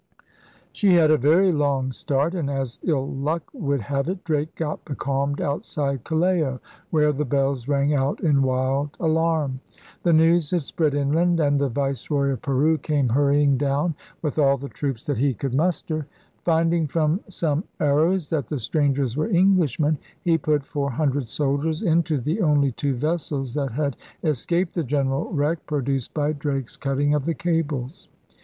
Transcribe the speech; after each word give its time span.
She 0.71 0.95
had 0.95 1.11
a 1.11 1.15
very 1.19 1.51
long 1.51 1.91
start; 1.91 2.33
and, 2.33 2.49
as 2.49 2.79
ill 2.81 3.07
luck 3.07 3.43
would 3.53 3.81
have 3.81 4.09
it, 4.09 4.23
Drake 4.23 4.55
got 4.55 4.83
becalmed 4.83 5.39
outside 5.39 6.03
Callao, 6.03 6.59
where 6.89 7.13
the 7.13 7.23
bells 7.23 7.67
rang 7.67 7.93
out 7.93 8.19
in 8.21 8.41
wild 8.41 8.97
alarm. 8.99 9.59
The 10.01 10.11
news 10.11 10.49
had 10.49 10.63
spread 10.63 10.95
inland 10.95 11.39
and 11.39 11.59
the 11.61 11.69
Viceroy 11.69 12.29
of 12.31 12.41
Peru 12.41 12.79
came 12.79 13.09
hurrying 13.09 13.57
down 13.57 13.93
with 14.23 14.39
all 14.39 14.57
the 14.57 14.69
troops 14.69 15.05
that 15.05 15.19
he 15.19 15.35
could 15.35 15.53
muster. 15.53 16.07
Finding 16.45 16.87
from 16.87 17.19
some 17.29 17.63
arrows 17.79 18.27
that 18.31 18.47
the 18.47 18.57
strangers 18.59 19.15
were 19.15 19.29
Englishmen, 19.29 19.99
he 20.23 20.35
put 20.35 20.63
four 20.65 20.89
hun 20.89 21.11
dred 21.11 21.29
soldiers 21.29 21.83
into 21.83 22.17
the 22.17 22.41
only 22.41 22.71
two 22.71 22.95
vessels 22.95 23.53
that 23.53 23.71
had 23.71 23.95
escaped 24.23 24.73
the 24.73 24.83
general 24.83 25.31
wreck 25.31 25.63
produced 25.67 26.11
by 26.15 26.33
Drake's 26.33 26.75
cutting 26.75 27.13
of 27.13 27.23
the 27.23 27.35
cables. 27.35 28.07